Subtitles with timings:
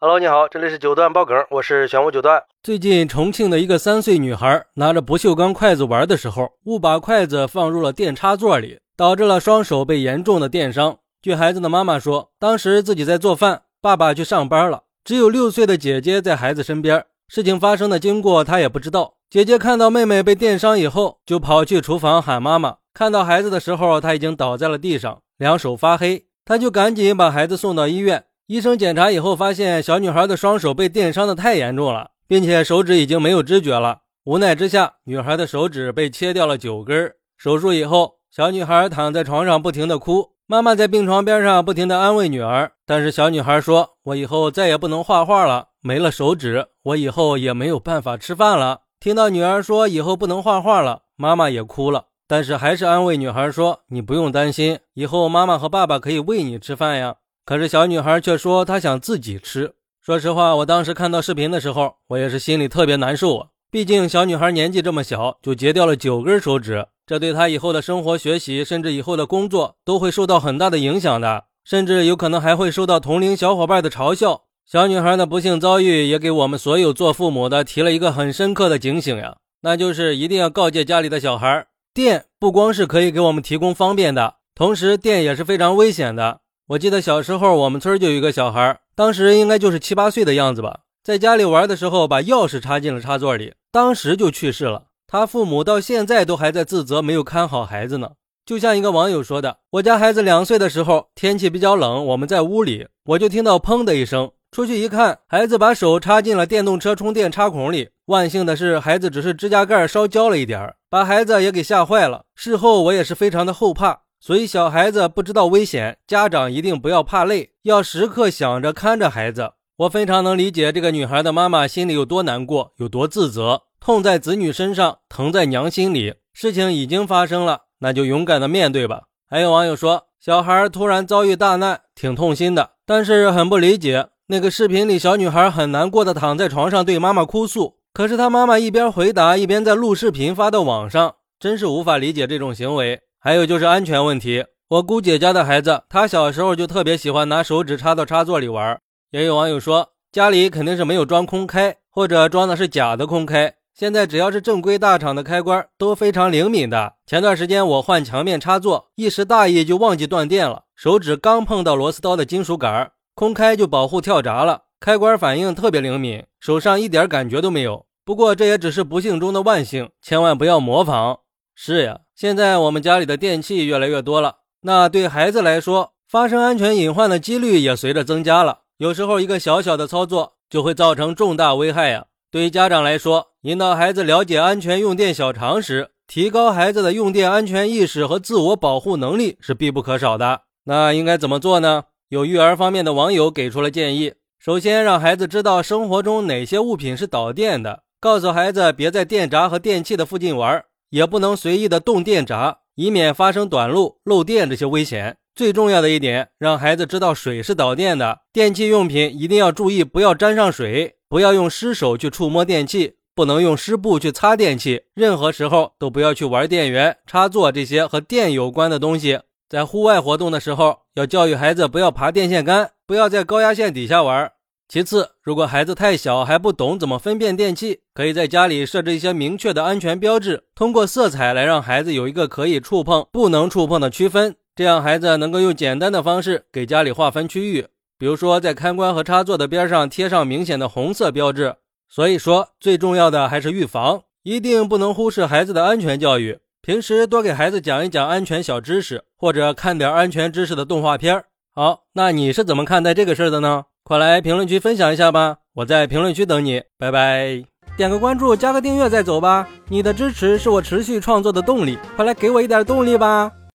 [0.00, 2.40] Hello，你好，这里是九段爆梗，我是玄武九段。
[2.62, 10.98] 最近重庆的一个三岁女孩拿着不锈钢筷子玩的时候，误把筷子放入了电插座里，导致了双手被严重的电伤。
[11.20, 17.04] 据孩子的妈妈说，当时自己在做饭，爸爸去上班了，只有六岁的姐姐在孩子身边。
[17.26, 19.14] 事情发生的经过她也不知道。
[19.28, 22.76] 姐姐看到妹妹被电伤以后，就跑去厨房喊妈妈。
[22.94, 28.26] 看到孩子的时候，她已经倒在了地上，两手发黑，她就赶紧把孩子送到医院。
[28.48, 33.98] 医生检查以后发现，小女孩的双手被电伤的太严重了，并且手指已经没有知觉了。
[34.24, 37.12] 无奈之下，女孩的手指被切掉了九根。
[37.36, 42.72] 手术以后，小女孩躺在床上不停的哭，妈妈在病床边上不停的安慰女儿。
[42.86, 57.16] 但是小女孩说：“我以后再也不能画画了，没了手指，我以后也没有办法吃饭了。”听到女儿说以后不能画画了，妈妈也哭了，但是还是安慰女孩说：“你不用担心，以后妈妈和爸爸可以喂你吃饭呀。”
[57.48, 59.72] 可是小女孩却说她想自己吃。
[60.04, 63.46] 说实话，我当时看到视频的时候，我也是心里特别难受啊。
[63.70, 74.42] 毕竟小女孩年纪这么小，就截掉了九根手指，这对她以后的生活、学习，甚至以后的工作都会受到很大的影响的，甚至有可能还会受到同龄小伙伴的嘲笑。
[74.66, 86.40] 小女孩的不幸遭遇，也给我们所有做父母的提了一个很深刻的警醒呀，那就是一定要告诫家里的小孩，电不光是可以给我们提供方便的，同时电也是非常危险的。
[86.68, 94.88] 我记得小时候，我们村就有一个小孩，当时应该就是七八岁的样子吧，在家里玩的时候，把钥匙插进了插座里，当时就去世了。
[95.06, 98.10] 他父母到现在都还在自责没有看好孩子呢。
[98.44, 107.88] 就像一个网友说的：“我家孩子两岁的时候，天气比较冷，我们在屋里，我就听到砰的一声，出去一看，孩子把手插进了电动车充电插孔里。
[108.06, 112.24] 万幸的是，孩子只是指甲盖烧焦了一点儿，把孩子也给吓坏了。
[112.34, 119.52] 事后我也是非常的后怕。”所以，小孩子不知道危险，家长一定不要怕累，要时刻想着看着孩子。
[119.76, 123.62] 我非常能理解这个女孩的妈妈心里有多难过，有多自责。
[123.78, 126.14] 痛在子女身上，疼在娘心里。
[126.32, 129.02] 事情已经发生了，那就勇敢的面对吧。
[129.28, 134.08] 还有网友说，小孩突然遭遇大难，挺痛心的，但是很不理解。
[134.26, 143.00] 那个视频里，小女孩很难过的躺在床上对妈妈哭诉，可是她妈妈一边回答，一边在录视频发到网上，真是无法理解这种行为。
[143.20, 144.44] 还有就是安全问题。
[144.68, 148.80] 我姑姐家的孩子，他小时候就特别喜欢拿手指插到插座里玩。
[149.10, 153.54] 也有网友说，家里肯定是没有装空开，或者装的是假的空开。
[153.74, 156.94] 现在只要是正规大厂的开关都非常灵敏的。
[157.06, 164.64] 前段时间我换墙面插座，一时大意就忘记断电了，手指刚碰到螺丝刀的金属杆，空开就保护跳闸了。
[164.80, 167.86] 开关反应特别灵敏，手上一点感觉都没有。
[168.04, 171.20] 不过这也只是不幸中的万幸，千万不要模仿。
[171.54, 172.00] 是呀。
[172.18, 178.62] 现在我们家里的电器越来越多了，那对孩子来说，发生安全隐患的几率也随着增加了。
[178.78, 182.06] 有时候一个小小的操作就会造成重大危害呀。
[182.32, 190.40] 对于家长来说，引导孩子了解安全用电小常识，提高孩子的用电安全意识和自我保护能力是必不可少的。
[190.64, 191.84] 那应该怎么做呢？
[192.08, 200.64] 有育儿方面的网友给出了建议：首先，让孩子知道生活中哪些物品是导电的，告诉孩子别在电闸和电器的附近玩。
[200.90, 205.16] 也不能随意的动电闸，以免发生短路、漏电这些危险。
[205.34, 214.82] 最重要的一点，让孩子知道水是导电的，电器用品一定要注意不要沾上水，不要用湿手去触摸电器，不能用湿布去擦电器。
[214.94, 219.20] 任何时候都不要去玩电源、插座这些和电有关的东西。
[219.48, 224.32] 在户外活动的时候，要教育孩子不要爬电线杆，不要在高压线底下玩。
[224.68, 237.66] 其次，如果孩子太小还不懂怎么分辨电器，可以在家里设置一些明确的安全标志，通过色彩来让孩子有一个可以触碰、不能触碰的区分，这样孩子能够用简单的方式给家里划分区域。
[237.98, 241.56] 比如说，在开关和插座的边上贴上明显的红色标志。
[241.88, 246.40] 所以说，最重要的还是预防，一定不能忽视孩子的安全教育。
[246.60, 251.24] 平时多给孩子讲一讲安全小知识，或者看点安全知识的动画片。
[251.54, 253.64] 好，那你是怎么看待这个事儿的呢？
[253.88, 257.42] 快来评论区分享一下吧，我在评论区等你，拜拜！
[257.74, 263.32] 点个关注，加个订阅再走吧，你的支持是我持续创作的动力，快来给我一点动力吧！